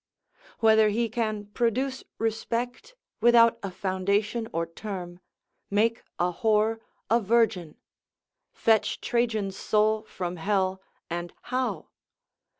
[0.61, 5.19] Whether he can produce respect without a foundation or term,
[5.69, 6.79] make a whore
[7.11, 7.75] a virgin?
[8.51, 11.89] fetch Trajan's soul from hell, and how?